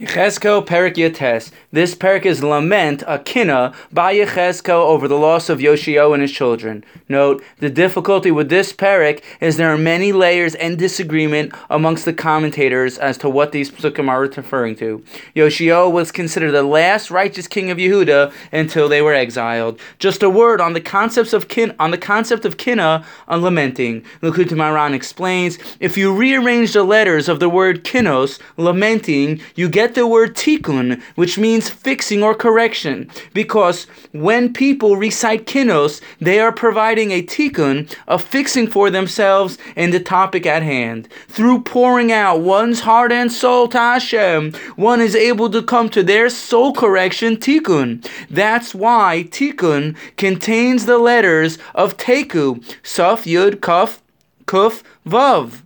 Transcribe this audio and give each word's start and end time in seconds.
Yechezkel 0.00 0.64
Perek 0.64 0.96
Yates. 0.96 1.50
This 1.72 1.96
Perek 1.96 2.24
is 2.24 2.40
lament, 2.40 3.02
a 3.08 3.18
kina, 3.18 3.74
by 3.90 4.14
Yechezkel 4.14 4.70
over 4.70 5.08
the 5.08 5.18
loss 5.18 5.48
of 5.48 5.60
Yoshio 5.60 6.12
and 6.12 6.22
his 6.22 6.30
children. 6.30 6.84
Note, 7.08 7.42
the 7.58 7.68
difficulty 7.68 8.30
with 8.30 8.48
this 8.48 8.72
Perek 8.72 9.24
is 9.40 9.56
there 9.56 9.72
are 9.72 9.76
many 9.76 10.12
layers 10.12 10.54
and 10.54 10.78
disagreement 10.78 11.52
amongst 11.68 12.04
the 12.04 12.12
commentators 12.12 12.96
as 12.96 13.18
to 13.18 13.28
what 13.28 13.50
these 13.50 13.72
psukim 13.72 14.08
are 14.08 14.20
referring 14.20 14.76
to. 14.76 15.02
Yoshio 15.34 15.88
was 15.88 16.12
considered 16.12 16.52
the 16.52 16.62
last 16.62 17.10
righteous 17.10 17.48
king 17.48 17.68
of 17.68 17.78
Yehuda 17.78 18.32
until 18.52 18.88
they 18.88 19.02
were 19.02 19.14
exiled. 19.14 19.80
Just 19.98 20.22
a 20.22 20.30
word 20.30 20.60
on 20.60 20.74
the 20.74 20.80
concepts 20.80 21.32
of 21.32 21.48
kin, 21.48 21.74
on 21.80 21.90
the 21.90 21.98
concept 21.98 22.44
of 22.44 22.56
kina 22.56 23.04
on 23.26 23.42
lamenting. 23.42 24.02
Likutei 24.22 24.52
Moharan 24.52 24.94
explains, 24.94 25.58
if 25.80 25.98
you 25.98 26.14
rearrange 26.14 26.72
the 26.72 26.84
letters 26.84 27.28
of 27.28 27.40
the 27.40 27.48
word 27.48 27.82
kinos, 27.82 28.38
lamenting, 28.56 29.40
you 29.56 29.68
get 29.68 29.87
get 29.88 29.94
the 29.94 30.06
word 30.06 30.36
tikkun, 30.36 31.00
which 31.14 31.38
means 31.38 31.70
fixing 31.70 32.22
or 32.22 32.34
correction, 32.34 33.10
because 33.32 33.86
when 34.12 34.52
people 34.52 34.96
recite 34.96 35.46
kinos, 35.46 36.02
they 36.20 36.38
are 36.38 36.52
providing 36.52 37.10
a 37.10 37.22
tikkun, 37.22 37.90
a 38.06 38.18
fixing 38.18 38.66
for 38.66 38.90
themselves 38.90 39.56
in 39.76 39.90
the 39.90 40.00
topic 40.00 40.44
at 40.44 40.62
hand. 40.62 41.08
Through 41.28 41.62
pouring 41.62 42.12
out 42.12 42.40
one's 42.40 42.80
heart 42.80 43.12
and 43.12 43.32
soul 43.32 43.66
to 43.68 43.78
Hashem, 43.78 44.52
one 44.76 45.00
is 45.00 45.16
able 45.16 45.48
to 45.50 45.62
come 45.62 45.88
to 45.90 46.02
their 46.02 46.28
soul 46.28 46.74
correction 46.74 47.38
tikkun. 47.38 48.06
That's 48.28 48.74
why 48.74 49.26
tikkun 49.30 49.96
contains 50.18 50.84
the 50.84 50.98
letters 50.98 51.56
of 51.74 51.96
teku, 51.96 52.62
saf, 52.82 53.24
yud, 53.24 53.62
kaf, 53.62 54.02
kuf, 54.46 54.82
vav 55.06 55.62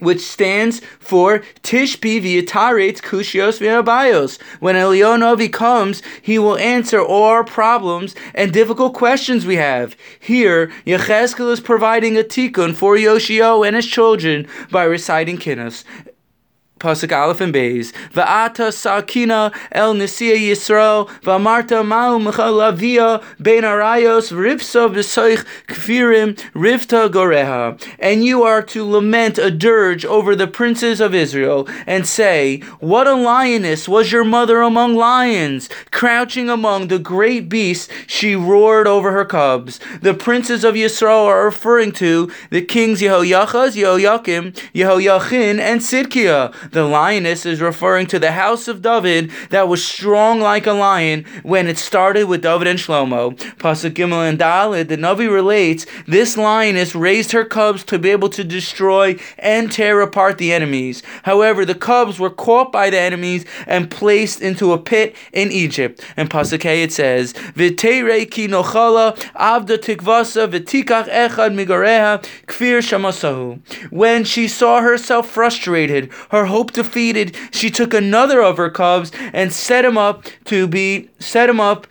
which 0.00 0.20
stands 0.20 0.80
for 0.98 1.40
Tishbi 1.62 2.20
V'Yitaret 2.20 3.00
Kushios 3.00 3.60
V'Abayos. 3.60 4.40
When 4.60 4.74
Elionovi 4.74 5.52
comes, 5.52 6.02
he 6.20 6.38
will 6.38 6.58
answer 6.58 7.00
all 7.00 7.24
our 7.24 7.44
problems 7.44 8.14
and 8.34 8.52
difficult 8.52 8.94
questions 8.94 9.46
we 9.46 9.56
have. 9.56 9.96
Here, 10.18 10.72
Yechezkel 10.86 11.52
is 11.52 11.60
providing 11.60 12.16
a 12.16 12.22
tikkun 12.22 12.74
for 12.74 12.96
Yoshio 12.96 13.62
and 13.62 13.76
his 13.76 13.86
children 13.86 14.46
by 14.70 14.84
reciting 14.84 15.38
Kinnos. 15.38 15.84
Pasuk 16.84 17.16
Aleph 17.16 17.40
and 17.40 17.54
Beis. 17.54 17.92
Va'ata 18.12 18.70
sakina 18.70 19.50
el 19.72 19.94
nisia 19.94 20.36
Yisrael 20.36 21.08
va'marta 21.22 21.82
ma'u 21.82 22.20
mechalavia 22.22 23.24
ben 23.40 23.62
arayos 23.62 24.30
rivsa 24.30 24.92
v'soich 24.92 25.46
kfirim 25.66 26.34
rivta 26.52 27.08
goreha. 27.08 27.80
And 27.98 28.22
you 28.22 28.42
are 28.42 28.60
to 28.64 28.84
lament 28.84 29.38
a 29.38 29.50
dirge 29.50 30.04
over 30.04 30.36
the 30.36 30.46
princes 30.46 31.00
of 31.00 31.14
Israel 31.14 31.66
and 31.86 32.06
say, 32.06 32.58
What 32.80 33.06
a 33.06 33.14
lioness 33.14 33.88
was 33.88 34.12
your 34.12 34.24
mother 34.24 34.60
among 34.60 34.94
lions! 34.94 35.70
Crouching 35.90 36.50
among 36.50 36.88
the 36.88 36.98
great 36.98 37.48
beasts, 37.48 37.88
she 38.06 38.36
roared 38.36 38.86
over 38.86 39.10
her 39.12 39.24
cubs. 39.24 39.80
The 40.02 40.12
princes 40.12 40.64
of 40.64 40.74
Yisrael 40.74 41.24
are 41.24 41.46
referring 41.46 41.92
to 41.92 42.30
the 42.50 42.60
kings 42.60 43.00
Yehoiachaz, 43.00 43.74
Yehoiakim, 43.74 44.52
Yehoiachin, 44.74 45.58
and 45.58 45.80
Sidkiah 45.80 46.52
the 46.74 46.84
lioness 46.84 47.46
is 47.46 47.60
referring 47.60 48.06
to 48.08 48.18
the 48.18 48.32
house 48.32 48.68
of 48.68 48.82
David 48.82 49.30
that 49.50 49.68
was 49.68 49.84
strong 49.84 50.40
like 50.40 50.66
a 50.66 50.72
lion 50.72 51.24
when 51.42 51.68
it 51.68 51.78
started 51.78 52.24
with 52.24 52.42
David 52.42 52.66
and 52.66 52.78
Shlomo. 52.78 53.34
Pasuk 53.56 53.92
Gimel 53.92 54.28
and 54.28 54.38
Dalet, 54.38 54.88
the 54.88 54.96
Navi 54.96 55.32
relates, 55.32 55.86
this 56.06 56.36
lioness 56.36 56.94
raised 56.94 57.32
her 57.32 57.44
cubs 57.44 57.84
to 57.84 57.98
be 57.98 58.10
able 58.10 58.28
to 58.28 58.44
destroy 58.44 59.16
and 59.38 59.70
tear 59.70 60.00
apart 60.00 60.38
the 60.38 60.52
enemies. 60.52 61.02
However, 61.22 61.64
the 61.64 61.74
cubs 61.74 62.18
were 62.18 62.30
caught 62.30 62.72
by 62.72 62.90
the 62.90 62.98
enemies 62.98 63.44
and 63.66 63.90
placed 63.90 64.40
into 64.40 64.72
a 64.72 64.78
pit 64.78 65.14
in 65.32 65.52
Egypt. 65.52 66.04
And 66.16 66.28
Pasuk 66.28 66.64
it 66.64 66.92
says, 66.92 67.32
V'teirei 67.32 68.28
ki 68.28 68.48
nochala 68.48 69.16
avda 69.34 69.78
tikvasa 69.78 70.48
v'tikach 70.48 71.08
echad 71.08 71.54
migareha 71.54 72.22
kfir 72.46 72.78
shamasahu. 72.78 73.60
When 73.92 74.24
she 74.24 74.48
saw 74.48 74.80
herself 74.80 75.28
frustrated, 75.30 76.10
her 76.30 76.46
hope 76.46 76.63
hope 76.64 76.72
defeated, 76.72 77.36
she 77.50 77.70
took 77.70 77.92
another 77.92 78.42
of 78.42 78.56
her 78.56 78.70
cubs 78.70 79.12
and 79.34 79.52
set 79.52 79.84
him 79.84 79.98
up 79.98 80.24
to 80.46 80.66
be 80.66 81.10
set 81.18 81.50
him 81.50 81.60
up 81.60 81.86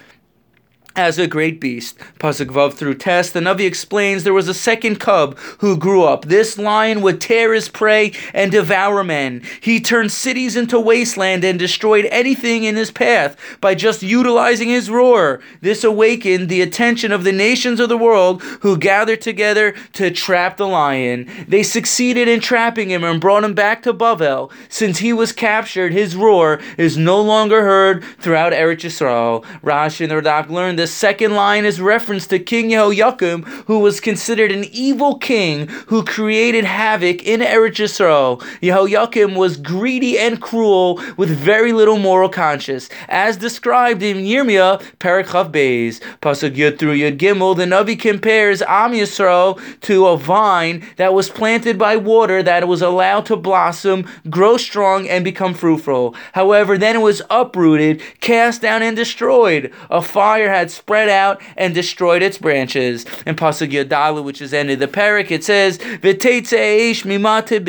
as 0.96 1.18
a 1.18 1.28
great 1.28 1.59
beast. 1.59 1.98
Pasuk 2.20 2.48
Vav 2.48 2.74
through 2.74 2.96
Tes, 2.96 3.31
the 3.31 3.40
Navi 3.40 3.66
explains 3.66 4.24
there 4.24 4.34
was 4.34 4.48
a 4.48 4.54
second 4.54 5.00
cub 5.00 5.38
who 5.59 5.78
grew 5.78 6.04
up. 6.04 6.26
This 6.26 6.58
lion 6.58 7.02
would 7.02 7.20
tear 7.20 7.54
his 7.54 7.70
prey 7.70 8.14
and 8.34 8.52
devour 8.52 9.04
men. 9.04 9.42
He 9.62 9.80
turned 9.80 10.12
cities 10.12 10.56
into 10.56 10.80
wasteland 10.80 11.44
and 11.44 11.58
destroyed 11.58 12.06
anything 12.12 12.64
in 12.64 12.76
his 12.76 12.92
path 12.92 13.38
by 13.59 13.76
just 13.76 14.04
utilizing 14.04 14.70
his 14.70 14.90
roar. 14.90 15.42
This 15.62 15.84
awakened 15.84 16.50
the 16.50 16.62
attention 16.62 17.12
of 17.12 17.24
the 17.24 17.31
nations 17.31 17.80
of 17.80 17.90
the 17.90 17.98
world 17.98 18.42
who 18.62 18.78
gathered 18.78 19.22
together 19.22 19.74
to 19.94 20.12
trap 20.12 20.58
the 20.58 20.68
lion. 20.68 21.30
They 21.48 21.64
succeeded 21.64 22.28
in 22.28 22.40
trapping 22.40 22.90
him 22.90 23.04
and 23.04 23.20
brought 23.20 23.44
him 23.44 23.54
back 23.54 23.81
to 23.84 23.94
Bavel. 23.94 24.52
Since 24.70 25.00
he 25.00 25.14
was 25.14 25.31
captured, 25.31 25.92
his 25.92 26.16
roar 26.16 26.62
is 26.78 26.98
no 26.98 27.22
longer 27.22 27.64
heard 27.64 28.04
throughout 28.20 28.54
Eretz 28.54 28.84
Yisrael. 28.84 29.44
Rashi 29.64 30.02
and 30.02 30.12
the 30.12 30.16
Radak 30.16 30.50
learned 30.50 30.82
the 30.83 30.88
second 30.88 31.33
line 31.33 31.63
is 31.63 31.79
reference 31.79 32.27
to 32.27 32.38
King 32.38 32.71
Yehoiakim, 32.71 33.45
who 33.67 33.79
was 33.79 34.01
considered 34.01 34.51
an 34.51 34.66
evil 34.73 35.17
king 35.17 35.69
who 35.88 36.03
created 36.03 36.66
havoc 36.66 37.23
in 37.23 37.39
Eretz 37.39 37.79
Yisrael. 37.79 38.41
Yehoiakim 38.61 39.38
was 39.38 39.55
greedy 39.55 40.19
and 40.19 40.41
cruel 40.41 41.01
with 41.16 41.29
very 41.29 41.71
little 41.71 41.97
moral 41.97 42.27
conscience, 42.27 42.89
as 43.07 43.38
described 43.38 44.03
in 44.03 44.17
Yirmiyah, 44.17 44.81
Parachav 44.99 45.53
Beis. 45.53 46.01
Pasuk 46.21 46.53
Yud 46.57 46.77
through 46.77 46.97
Yud 46.97 47.17
Gimel, 47.17 47.55
the 47.55 47.63
Navi 47.63 47.97
compares 47.97 48.61
Am 48.63 48.91
Yisrael 48.91 49.61
to 49.83 50.07
a 50.07 50.17
vine 50.17 50.85
that 50.97 51.13
was 51.13 51.29
planted 51.29 51.79
by 51.79 51.95
water 51.95 52.44
that 52.44 52.67
was 52.67 52.81
allowed 52.81 53.25
to 53.27 53.38
blossom, 53.38 54.05
grow 54.29 54.57
strong, 54.57 55.07
and 55.07 55.23
become 55.23 55.53
fruitful. 55.53 56.13
However, 56.33 56.77
then 56.77 56.97
it 56.97 57.01
was 57.01 57.21
uprooted, 57.29 58.01
cast 58.19 58.61
down, 58.61 58.83
and 58.83 58.97
destroyed. 58.97 59.71
A 59.89 60.01
fire 60.01 60.50
had 60.50 60.72
spread 60.73 61.09
out 61.09 61.41
and 61.56 61.73
destroyed 61.73 62.22
its 62.22 62.38
branches. 62.38 63.06
In 63.25 63.35
Pasuk 63.35 63.72
Yodalu, 63.72 64.23
which 64.23 64.41
is 64.41 64.53
ended 64.53 64.79
the 64.79 64.88
perek, 64.88 65.31
it 65.31 65.44
says, 65.44 65.78
"V'teitze 65.78 66.57
eish 66.57 67.06
mimate 67.06 67.63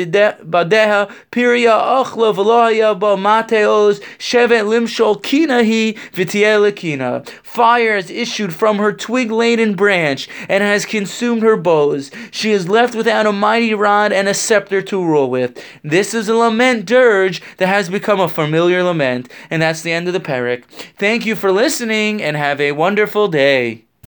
piria 1.31 2.99
ba 2.99 3.15
mateos 3.15 4.01
shevet 4.17 4.65
limshol 4.65 5.21
kinahi 5.21 5.97
v'tiele 6.13 6.75
kina." 6.75 7.23
Fire 7.41 7.95
has 7.95 8.09
issued 8.09 8.53
from 8.53 8.79
her 8.79 8.91
twig-laden 8.91 9.75
branch 9.75 10.27
and 10.49 10.61
has 10.61 10.85
consumed 10.85 11.41
her 11.41 11.55
bows. 11.55 12.11
She 12.31 12.51
is 12.51 12.67
left 12.67 12.95
without 12.95 13.25
a 13.25 13.31
mighty 13.31 13.73
rod 13.73 14.11
and 14.11 14.27
a 14.27 14.33
scepter 14.33 14.81
to 14.81 15.03
rule 15.03 15.29
with. 15.29 15.57
This 15.83 16.13
is 16.13 16.27
a 16.27 16.35
lament 16.35 16.85
dirge 16.85 17.41
that 17.57 17.67
has 17.67 17.87
become 17.87 18.19
a 18.19 18.27
familiar 18.27 18.83
lament, 18.83 19.29
and 19.49 19.61
that's 19.61 19.81
the 19.81 19.93
end 19.93 20.07
of 20.07 20.13
the 20.13 20.19
perek. 20.19 20.63
Thank 20.97 21.25
you 21.25 21.35
for 21.35 21.51
listening, 21.51 22.21
and 22.21 22.35
have 22.35 22.59
a 22.59 22.73
wonderful 22.95 23.27
day. 23.27 23.83